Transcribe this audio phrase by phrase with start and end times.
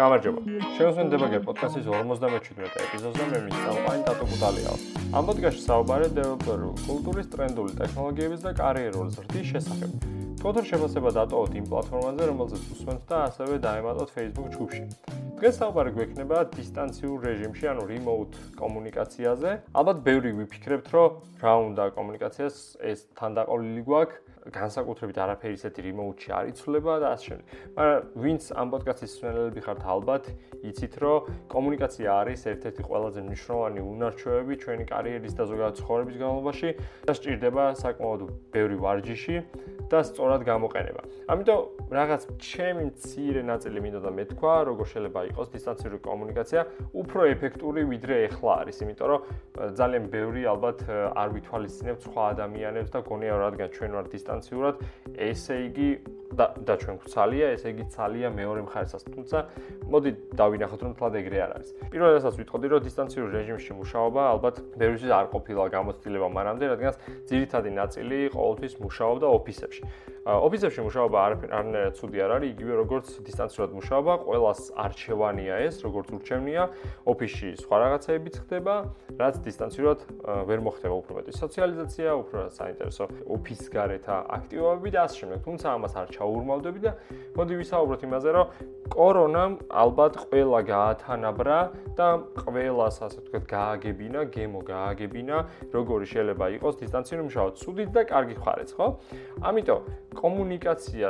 [0.00, 0.40] გამარჯობა.
[0.76, 4.76] შევსვენდება პოდკასტის 57 ეპიზოდზე მე მისწავლაი დატო კუტალიაო.
[5.12, 10.13] ამ პოდკასტში საუბარია დეველოპერულ კულტურის ტრენდული ტექნოლოგიების და კარიერული ზრდის შესახებ.
[10.44, 14.82] თორე შეფასება დატოვოთ იმ პლატფორმაზე, რომელზეც უსვენთ და ასევე დაემატოთ Facebook ჯგუფში.
[15.40, 19.50] დღეს საუბარი გვექნება დისტანციურ რეჟიმში, ანუ remote კომუნიკაციაზე.
[19.72, 22.56] ალბათ ბევრი ვიფიქრებთ, რომ რა უნდა კომუნიკაციას
[22.92, 24.23] ეს თანდაყოლილი გვაქვს.
[24.52, 27.46] განსაკუთრებით არაფერი ისეთი remote-ში არ იცვლება და ასე შემდეგ.
[27.76, 30.24] მაგრამ ვინც ამ პოდკასტის მსმენელები ხართ ალბათ,
[30.68, 36.68] იცით რომ კომუნიკაცია არის ერთ-ერთი ყველაზე მნიშვნელოვანი უნარჩვევები ჩვენი კარიერის და ზოგადად ცხოვრების განმავლობაში
[37.08, 38.20] და სჭირდება საკმაოდ
[38.52, 39.36] ბევრი ვარჯიში
[39.88, 41.02] და სწორად გამოყენება.
[41.28, 41.60] ამიტომ
[41.92, 46.60] რაღაც ჩემი მცირე ნაწილი მინდა და მეთქვა, როგორ შეიძლება იყოს დისტანციური კომუნიკაცია
[47.00, 49.20] უფრო ეფექტური ვიდრე ახლა არის, იმიტომ რომ
[49.78, 54.82] ძალიან ბევრი ალბათ არ ვითვალისწინებთ სხვა ადამიანებს და გონია რადგან ჩვენ ვართ დისტანციური ინსტანციურად,
[55.14, 55.88] ესე იგი
[56.34, 59.02] და და ჩვენ გვცალია, ესე იგი ცალია მეორე მხარესაც.
[59.14, 59.38] თუმცა
[59.86, 61.68] მოდი დავინახოთ, რომ თლად ეგრე არ არის.
[61.94, 66.92] პირველ რიგში ვიტყოდი, რომ დისტანციურ რეჟიმში მუშაობა ალბათ ბევრისთვის არ ყოფილა გამოცდილება მანამდე, რადგან
[67.30, 69.82] ძირითადი ნაწილი ყოველთვის მუშაობდა ოფისებში.
[70.24, 76.08] ოფისებში მუშაობა არაფერ არნაირად ცუდი არ არის, იგივე როგორც დისტანციურად მუშაობა, ყოველას არჩევანია ეს, როგორც
[76.16, 76.62] ურჩევნია,
[77.12, 78.74] ოფისში სხვა რაღაცეებიც ხდება,
[79.20, 79.98] რაც დისტანციურად
[80.48, 83.04] ვერ მოხდება უფრო მეტი სოციალიზაცია, უფრო საინტერესო
[83.36, 85.38] ოფის გარეთა აქტივობები და ასე შემდეგ.
[85.44, 86.92] თუმცა ამას არ ჩაურმავდები და
[87.36, 88.46] მოდი ვისაუბროთ იმაზე, რომ
[88.94, 91.58] კორონამ ალბათ ყველა გაათანაბრა
[92.00, 92.08] და
[92.40, 95.36] ყველას ასე ვთქვათ გააგებინა, გემო გააგებინა,
[95.72, 98.86] როგორი შეიძლება იყოს დისტანციური მუშაობა, ცუდით და კარგი ხარეც, ხო?
[99.44, 99.80] ამიტომ
[100.14, 101.08] კომუნიკაცია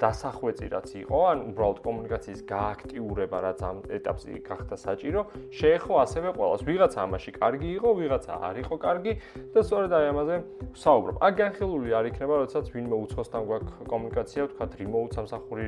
[0.00, 5.20] დასახვეწი რაც იყო, ან უბრალოდ კომუნიკაციის გააქტიურება რაც ამ ეტაპზე გახდა საჭირო,
[5.52, 6.62] შეეხო ასევე ყოველს.
[6.64, 9.12] ვიღაცა ამაში კარგი იყო, ვიღაცა არ იყო კარგი
[9.52, 10.34] და სწორედ აი ამაზე
[10.72, 11.14] ვსაუბრობ.
[11.26, 15.66] აქ განხილული არ იქნება, როდესაც ვინმე უცხოსთან გვაქვს კომუნიკაცია, ვთქვათ, remote სამსახური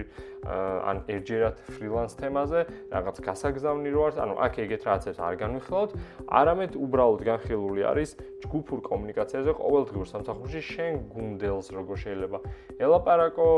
[0.89, 2.61] ან ერთჯერად freelance თემაზე,
[2.93, 5.91] რაღაც გასაგზავნი რო არის, ანუ აქ ეგეთ რაღაცებს არ განვიხილავთ,
[6.29, 12.39] არამედ უბრალოდ განხილული არის ჯგუფურ კომუნიკაციაზე ყოველდღიურ სამსახურში შენ გუნდელს როგორ შეიძლება
[12.79, 13.49] ელაპარაკო,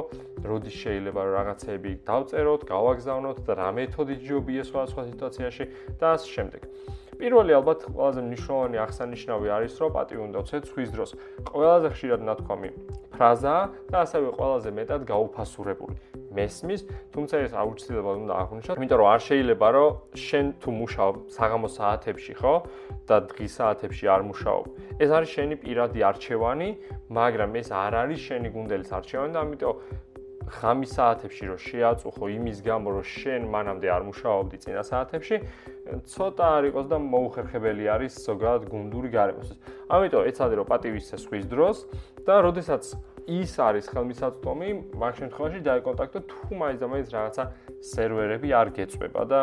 [0.48, 5.64] როდის შეიძლება რაღაცები დავწეროთ, გავაგზავნოთ და რა მეთოდით ჯობია სხვა სხვა სიტუაციაში
[6.00, 6.62] და ასე შემდეგ.
[7.20, 11.10] პირველი ალბათ ყველაზე მნიშვნელოვანი აღსანიშნავი არის, რომ პატივი უნდა ვცეთ სხვის დროს.
[11.52, 12.70] ყველაზე ხშირად ნათქვამი
[13.12, 15.94] ფრაზაა და ასევე ყველაზე მეტად გაუფასურებული.
[16.30, 16.80] მესმის,
[17.14, 19.88] თუმცა ეს აუცილებლად უნდა აღვნიშნოთ, იმიტომ რომ არ შეიძლება რომ
[20.26, 22.54] შენ თუ მუშაობ საღამოს საათებში, ხო?
[23.08, 24.64] და დღის საათებში არ მუშაობ.
[25.02, 26.70] ეს არის შენი პირადი არჩევანი,
[27.10, 29.74] მაგრამ ეს არ არის შენი გუნდელის არჩევანი და ამიტომ
[30.50, 35.36] ხამის საათებში რომ შეაწუხო იმის გამო რომ შენ მანამდე არ მუშაობდი წინა საათებში,
[36.10, 39.58] ცოტა არ იყოს და მოუხერხებელი არის ზოგადად გუნდური გარემოსთვის.
[39.94, 41.76] ამიტომ ეცადე რომ პატივისცე სხვის დროს
[42.26, 42.82] და როდესაც
[43.30, 44.68] ის არის ხელმისაწვდომი
[44.98, 47.44] მაგ შემთხვევაში დაეკონტაქტო თუ მაინც და მაინც რაღაცა
[47.90, 49.40] სერვერები არ გეწვება და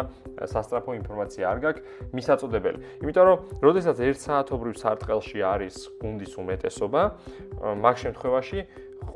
[0.52, 1.86] სასტრაფო ინფორმაცია არ გაქვს
[2.18, 2.80] მისაწოდებელი.
[3.02, 7.02] იმიტომ რომ როდესაც 1 საათობრივ სარტყელში არის გუნდის უმეტესობა,
[7.84, 8.60] მაგ შემთხვევაში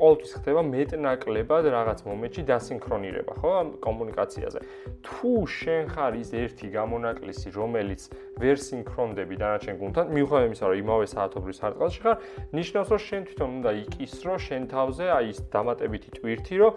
[0.01, 4.59] ყოველთვის ხდება მეტნაკლებად რაღაც მომენტში დასინქრონირება, ხო, ამ კომუნიკაციაზე.
[5.05, 8.01] თუ შენ ხარ ის ერთი გამონაკლისი, რომელიც
[8.41, 12.17] ვერ სინქრონდები დანარჩენ გუნდთან, მიუხედავად იმისა, რომ იმავე საათობრივ სარტყელში ხარ,
[12.57, 16.71] ნიშნავს, რომ შენ თვითონ უნდა იყისრო შენ თავზე აი ეს დამატებითი ტვირთი, რომ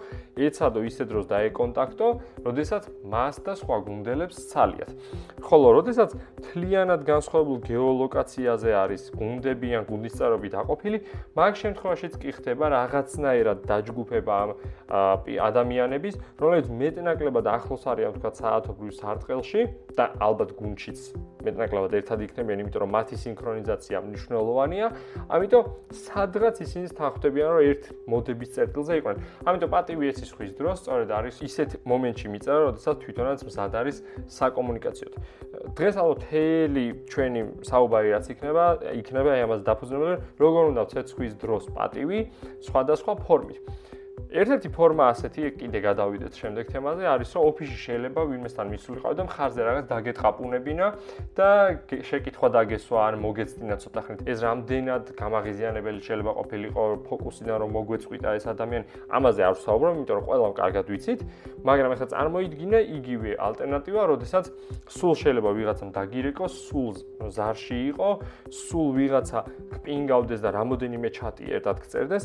[0.45, 2.07] ეცადო ისე დროს დაეკონტაქტო,
[2.45, 4.89] როდესაც მას და სხვა გუნდელებს ცალიათ.
[5.45, 6.09] ხოლო როდესაც
[6.45, 10.97] თლიანად განსხვავებულ გეოლოკაციაზე არის გუნდები ან გუნდის წევრები დაყოფილი,
[11.37, 12.65] მაგ შემთხვევაშიც კი ხდება
[12.95, 14.49] რაღაცნაირად დაჯგუფება ამ
[14.85, 19.61] ადამიანების, რომელიც მეტნაკლებად ახლოს არიან თქვა საათობრივ სარტყელში
[19.97, 20.99] და ალბათ გუნდშიც
[21.45, 24.87] მეტნაკლებად ერთად იქნებიან, იმიტომ რომ მათი სინქრონიზაცია მნიშვნელოვანია.
[25.29, 25.63] ამიტომ
[26.05, 29.17] სადღაც ისინი თანხმდებიან, რომ ერთ მოდების წერტილზე იყვნენ.
[29.45, 35.13] ამიტომ პატივი ეცის ხვის დროს სწორედ არის ისეთ მომენტში მიწერა, როდესაც თვითონაც მზად არის საკომუნიკაციოდ.
[35.75, 38.65] დღეს ალბათ თელი ჩვენი საუბარი რაც იქნება,
[39.01, 42.19] იქნება აი ამას დაფუძნებული, როგორ უნდა ვცეთ ხვის დროს პატივი
[42.85, 43.59] სხვადასხვა ფორმით.
[44.35, 49.61] ერთ-ერთი ფორმა ასეთი კიდე გადავიდეთ შემდეგ თემაზე არის რომ ოფისში შეიძლება ვინმესთან მისულიყავ და მხარზე
[49.67, 50.87] რაღაც დაგეთყაპუნებინა
[51.39, 51.49] და
[52.09, 58.45] შეკითხვა დაგესვა ან მოგეცდინა ცოტა ხნით ეს რამდენად გამაღიზიანებელი შეიძლება ყოფილიყო ფოკუსიდან რომ მოგვეწყვიტა ეს
[58.51, 58.85] ადამიანი.
[59.15, 61.19] ამაზე არ ვსაუბრობ იმიტომ რომ ყველამ კარგად ვიცით.
[61.63, 64.45] მაგრამ ახლა წარმოიდგინე იგივე ალტერნატივა როდესაც
[64.91, 66.93] სულ შეიძლება ვიღაცამ დაგირეკოს სულ
[67.35, 68.09] ზარში იყო
[68.51, 69.39] სულ ვიღაცა
[69.79, 72.23] კპინგავდეს და რამოდენიმე ჩატი ერთად გწერდეს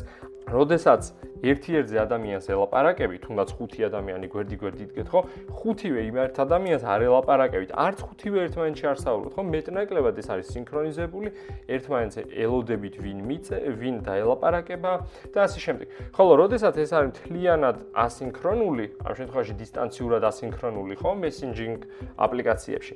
[0.51, 1.11] როდესაც
[1.41, 5.21] ერთ-ერთზე ადამიანს ელაპარაკები, თუნდაც ხუთი ადამიანი გვერდი-გვერდი იდგეთ, ხო?
[5.57, 9.45] ხუთივე იმ ერთ ადამიანს არ ელაპარაკებით, არც ხუთივე ერთმანეთში არ საუბრობთ, ხო?
[9.55, 11.29] მეტნაკლებად ეს არის სინქრონიზებული,
[11.65, 14.91] ერთმანეთს ელოდებით ვინ მიწე, ვინ დაელაპარაკება
[15.33, 15.87] და ასე შემდეგ.
[16.13, 21.09] ხოლო როდესაც ეს არის მთლიანად ასინქრონული, ამ შემთხვევაში დისტანციურად ასინქრონული, ხო?
[21.25, 21.79] მესენჯინგ
[22.21, 22.95] აპლიკაციებში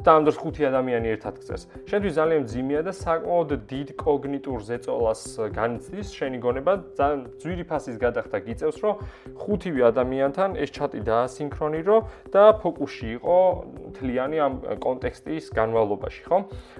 [0.00, 1.62] და ამ დროს ხუთი ადამიანი ერთად გწეს.
[1.90, 8.36] შენთვის ძალიან ძიმეა და საკმაოდ დიდ კოგნიტურ ზეწოლას განიცდის შენი გონება, ძალიან ძვირი ფასის გადახდა
[8.40, 8.94] გიწევს, რომ
[9.36, 11.96] ხუთივე ადამიანთან ეს ჩატი დაასინქრონირო
[12.32, 13.38] და ფოკუსში იყო
[13.92, 16.38] მთლიანი ამ კონტექსტის განმავლობაში, ხო?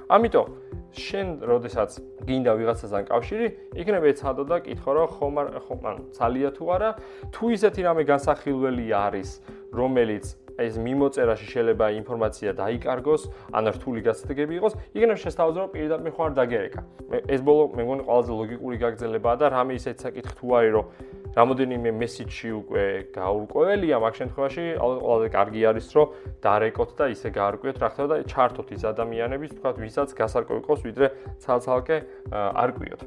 [0.09, 0.47] ამიტომ
[0.91, 1.91] შენ როდესაც
[2.27, 3.47] გინდა ვიღაცასთან კავშირი,
[3.79, 6.91] იქნებ ეცადო და კითხო რომ ხომ არ ხომ ან ძალიან თუ არა,
[7.31, 9.31] თუ ისეთი რამე განსახილველი არის,
[9.71, 10.25] რომელიც
[10.61, 13.23] ეს მიმოწერაში შეიძლება ინფორმაცია დაიკარგოს,
[13.57, 16.81] ან რთული გასაგები იყოს, იგივე შესთავაზო პირდაპირ ხარ დაგერეკა.
[17.27, 20.87] ეს ბოლო მე მგონი ყველაზე ლოგიკური გაგრძელებაა და რამე ისეთ საკითხ თუ არის, რომ
[21.31, 22.85] რამოდენიმე მესიჯი უკვე
[23.15, 26.07] გაურკვეველია, მაგ შემთხვევაში ყველაზე კარგი არის, რომ
[26.43, 31.07] დარეკოთ და ისე გაარკვიოთ, რა ხდება და ჩართოთ ის ადამიანების, თქვა, ვისაც გასარკვევი ყავს, ვიდრე
[31.39, 31.97] ცალ-ცალკე
[32.35, 33.01] არკვიოთ.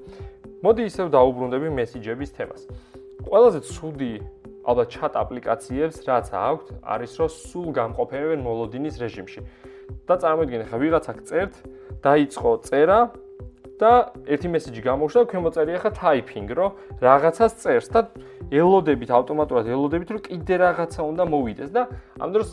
[0.63, 2.61] მოდი ისევ დაუბრუნდები მესიჯების თემას.
[3.27, 4.13] ყველაზე ცუდი
[4.63, 9.42] ალბათ chat აპლიკაციებს რაც აქვთ, არის რომ სულ გამყოფებენ მოლოდინის რეჟიმში.
[10.07, 11.54] და წარმოიდგინე ხა ვიღაცა წერთ,
[12.04, 13.00] დაიწყო წერა
[13.80, 13.92] და
[14.27, 16.71] ერთი მესიჯი გამოუშვა და ქვემოწერია ხა typing, რომ
[17.04, 18.01] რაღაცას წერს და
[18.51, 21.83] ელოდებით ავტომატურად ელოდებით რომ კიდე რაღაცა უნდა მოვიდეს და
[22.19, 22.50] ამ დროს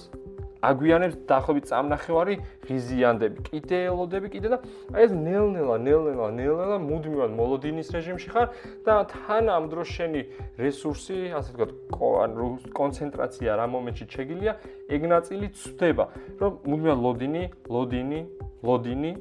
[0.60, 2.34] აგვიანებს დაახლოებით წამნახევარი
[2.68, 4.58] ღიზიანდები, კიდე ელოდები კიდე და
[4.92, 8.48] აი ეს ნელ-ნელა, ნელ-ნელა, ნელ-ნელა მუდმივად მოლოდინის რეჟიმში ხარ
[8.84, 10.22] და თან ამ დროს შენი
[10.60, 12.46] რესურსი, ასე ვთქვათ, ანუ
[12.76, 14.52] კონცენტრაცია რა მომენტში შეგილია,
[14.92, 16.04] ეგ ნაწილი ცვდება,
[16.44, 18.20] რომ მუდმივად ლოდინი, ლოდინი,
[18.60, 19.12] ლოდინი,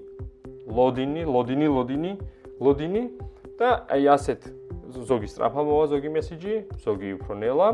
[0.68, 2.12] ლოდინი, ლოდინი, ლოდინი,
[2.60, 3.04] ლოდინი
[3.60, 4.42] და აი ასეთ
[4.90, 7.68] ზოგი სტრაფა მოვა ზოგი მესიჯი, ზოგი უფრო ნელა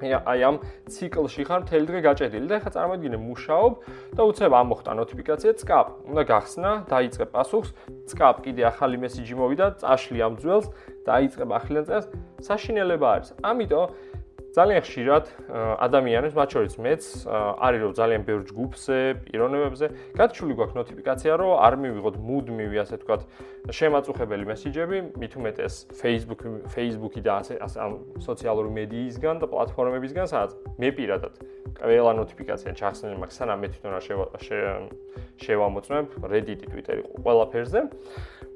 [0.00, 0.56] აი ამ
[0.88, 3.72] ციკლში ხარ მთელი დღე გაჭედილი და ეხლა წარმოიდგინე მუშაობ
[4.16, 7.70] და უცებ ამოხტა ნოტიფიკაცია წკაპ უნდა გახსნა დაიწყე პასუხს
[8.10, 10.66] წკაპ კიდე ახალი მესიჯი მოვიდა წაშლი ამ ძველს
[11.04, 12.06] დაიწყე ახალ წელს.
[12.40, 13.28] საშინელება არის.
[13.44, 13.86] ამიტომ
[14.50, 15.24] ძალიან ხშირად
[15.86, 18.98] ადამიანებს, მათ შორის მეც, არის რომ ძალიან ბევრ ჯგუფზე,
[19.30, 19.86] პიროვნებებზე
[20.18, 23.22] გაჩული გვაქვს ნოტიფიკაცია, რომ არ მივიღოთ მუდმივი, ასე ვთქვათ,
[23.70, 24.98] შემაწუხებელი მესიჯები,
[25.40, 26.40] უმეტეს Facebook,
[26.74, 30.50] Facebook-ი და ასე ამ სოციალური მედიისგან და პლატფორმებისგან, სადაც
[30.82, 31.34] მე პირადად
[31.78, 34.04] ყველა ნოტიფიკაცია ჩახსნილი მაქვს, სანამ მე თვითონ არ
[35.40, 37.80] შევამოწმებ Reddit-ი, Twitter-ი, ყველაფერზე.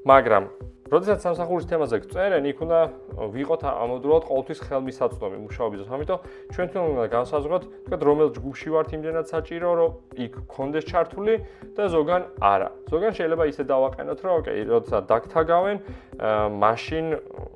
[0.05, 0.45] მაგრამ
[0.85, 2.81] როდესაც სამსახურის თემაზე გწერენ, იქ უნდა
[3.35, 5.91] ვიყოთ ამოდროულად ყოველთვის ხელმისაწვდომი მუშაობის დროს.
[5.97, 6.19] ამიტომ
[6.53, 9.91] ჩვენ თვითონ უნდა განსაზღვროთ, თქვა რომელ ჯგუფში ვართ იმდენად საჭირო, რომ
[10.25, 11.35] იქ კონდეს ჩართული
[11.73, 12.69] და ზოგან არა.
[12.93, 15.77] ზოგან შეიძლება ისე დავაყენოთ, რომ ოკეი, როდესაც დაგთაგავენ,
[16.63, 17.05] მაშინ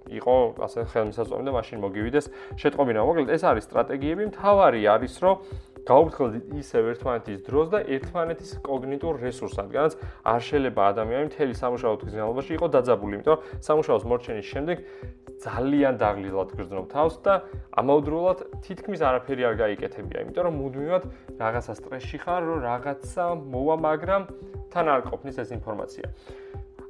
[0.09, 0.35] იყო
[0.65, 2.27] ასე ხელმისაწვდომი და მაშინ მოგივიდეს
[2.57, 3.01] შეტყობინა.
[3.05, 5.35] მოკლედ ეს არის სტრატეგიები, მთავარი არის, რომ
[5.89, 9.93] გაუფრთხილდით ისევ ერთმანეთის დროს და ერთმანეთის კოგნიტურ რესურსს, რადგანაც
[10.33, 14.77] არ შეიძლება ადამიანი მთელი სამუშაო დღის განმავლობაში იყოს დაძაბული, იმიტომ რომ სამუშაოს მორჩენის შემდეგ
[15.39, 17.35] ძალიან დაღლილად გრძნობ თავს და
[17.79, 21.03] ამავდროულად თითქმის არაფერი არ გაიკეთებია, იმიტომ რომ მუდმივად
[21.39, 23.25] რაღაცა სტრესში ხარ, რომ რაღაცა
[23.55, 24.23] მოვა, მაგრამ
[24.69, 26.07] თან არ ყოფნის ეს ინფორმაცია.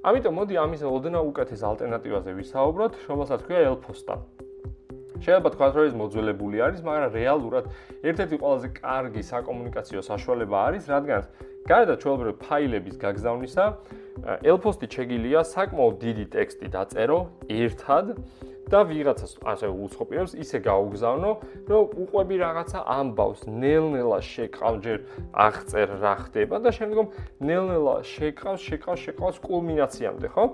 [0.09, 4.15] ამიტომ მოდი ამის ოდნა უკეთეს ალტერნატივაზე ვისაუბროთ, რომელსაც ქვია ელფოსტა.
[5.25, 7.65] შეიძლება თქვა რომ ეს მოძველებული არის, მაგრამ რეალურად
[8.09, 11.23] ერთ-ერთი ყველაზე კარგი საკომუნიკაციო საშუალება არის, რადგან
[11.69, 13.65] გარდა ჩვეულებრივ ფაილების გაგზავნისა,
[14.51, 17.19] ელფოსტი შეგილია საკმაოდ დიდი ტექსტი დაწერო
[17.51, 18.07] ერთად
[18.69, 21.31] და ვიღაცას ასე უცხო პირებს ისე გაუგზავნო,
[21.73, 24.99] რომ უყვები რაღაცა ამბავს, ნელ-ნელა შეკავ ჯერ
[25.33, 27.07] აღწერ რა ხდება და შემდგომ
[27.49, 30.45] ნელ-ნელა შეკავ, შეკავ, შეკავს კულმინაციამდე, ხო?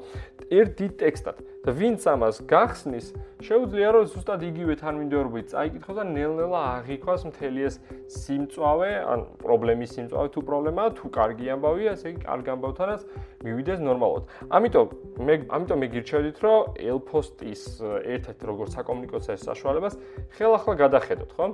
[0.46, 1.36] ერთ დიდ ტექსტად.
[1.64, 3.06] და ვინც ამას გახსნის,
[3.40, 7.80] შეუძლია რომ ზუსტად იგივე თანმიმდევრობით წაიკითხოს და ნელ-ნელა აღიქვას მთელი ეს
[8.12, 13.00] სიმწვავე, ან პრობლემის სიმწვავე თუ პრობლემაა, თუ კარგი ამბავია, ესე იგი კარგ ამბავთანაც
[13.48, 14.24] მივიდეს ნორმალურად.
[14.52, 14.86] ამიტომ
[15.24, 17.62] მე ამიტომ მე გირჩევდით, რომ ელფოსტის
[18.12, 19.94] ერთ-ერთ როგორც საკომუნიკაციო საშუალებას
[20.36, 21.46] ხელახლა გადახედოთ, ხო?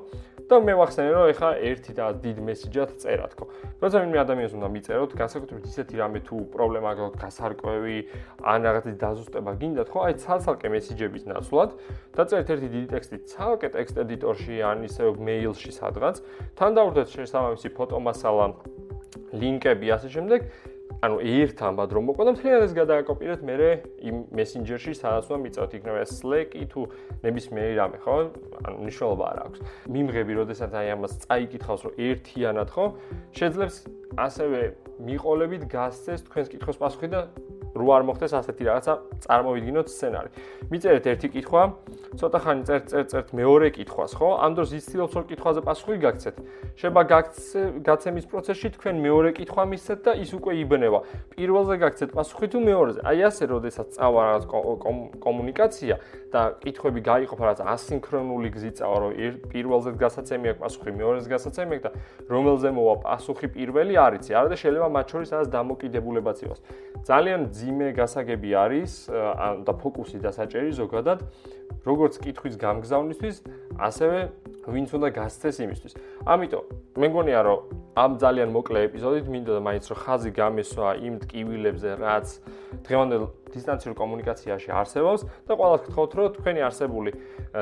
[0.51, 3.45] და მე ვახსენე რომ ეხა ერთი და დიდ მესიჯად წერა თქო.
[3.79, 7.99] როცა მე ადამიანს უნდა მიწეროთ, განსაკუთრებით ისეთი რამე თუ პრობლემა გაქვს, გასარკვევი,
[8.43, 11.71] ან რაღაცის დაზუსტება გინდა თქო, აი ცალ-ცალკე მესიჯების ნაცვლად
[12.19, 16.17] დაწერეთ ერთი დიდი ტექსტი ცალკე ტექსტ ედიტორში ან ისე მეილში სადღაც,
[16.59, 18.47] თან დაურდეთ შესაბამისი ფოტომასალა,
[19.31, 20.41] ლინკები ასე შემდეგ
[21.01, 23.55] ანუ ერთ ამბად რომ მოყვა და მთლიანად ეს გადააკოპირეთ მე
[24.05, 26.81] იმ მესენჯერში სადაც უნდა მიწავთ იქნება Slack-ი თუ
[27.25, 28.17] ნებისმიერი რამე ხო?
[28.69, 29.59] ანუ მნიშვნელობა არ აქვს.
[29.97, 32.85] მიმღები როდესაც აი ამას წაიკითხავს რომ ერთიანად ხო?
[33.33, 33.77] შეძლებს
[34.21, 34.61] ასევე
[35.09, 37.21] მიყოლებით გასცეს თქვენს კითხოს პასუხი და
[37.75, 38.93] რო არ მოხდეს ასეთი რაღაცა
[39.25, 40.31] წარმოვიდგინოთ სცენარი.
[40.71, 41.63] მიწერეთ ერთი კითხვა,
[42.19, 44.29] ცოტა ხანი წერთ წერთ წერთ მეორე კითხვას, ხო?
[44.43, 46.37] ამ დროს იცდილობს რომ კითხვაზე პასუხი გაგცეთ.
[46.81, 47.03] შეიძლება
[47.87, 50.99] გაცემის პროცესში თქვენ მეორე კითხვა მისცეთ და ის უკვე იბნება.
[51.35, 53.01] პირველზე გაგცეთ პასუხი თუ მეორეზე.
[53.07, 54.45] აი ასე როდესაც წავა რაღაც
[55.21, 55.95] კომუნიკაცია
[56.31, 59.11] და კითხვები გაიყოფა რაღაც ასინქრონული გზით წავა, რომ
[59.51, 61.91] პირველზე გასაცემი აქვს პასუხი, მეორეზე გასაცემი აქვს და
[62.31, 64.31] რომელზე მოვა პასუხი პირველი არიცი.
[64.31, 66.59] არა და შეიძლება მათ შორის რაღაც დამოკიდებულებაც იყოს.
[67.05, 68.93] ძალიან ძიმე გასაგები არის
[69.69, 71.19] და ფოკუსი დასაჭერი ზოგადად
[71.85, 73.37] როგორც კითხვის გამგზავნისთვის,
[73.79, 74.19] ასევე
[74.71, 75.93] ვინც უნდა გასცეს იმისთვის.
[76.25, 76.65] ამიტომ
[77.01, 77.61] მე მგონია რომ
[78.01, 82.27] ამ ძალიან მოკლე ეპიზოდით მინდა და მაინც რომ ხაზი გამესვა იმ ტკივილებზე, რაც
[82.87, 87.11] დღევანდელ დისტანციურ კომუნიკაციაში არსებობს და ყოველას გთხოვთ რომ თქვენი არსებული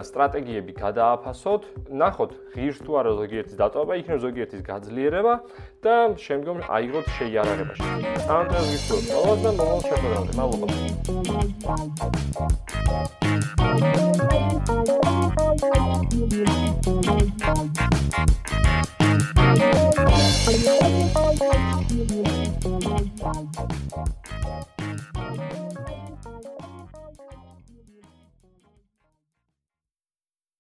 [0.08, 5.34] სტრატეგიები გადააფასოთ, ნახოთ ღირს თუ არა ზოგიერთის დატოვება, იქნებ ზოგიერთის გაძლიერება
[5.82, 7.82] და შემდგომ აიღოთ შეიარაღებაში.
[8.30, 10.32] ამ გიცხობ, ყოველდღე მომავალ შეხვედრაზე.
[10.38, 10.68] მადლობა.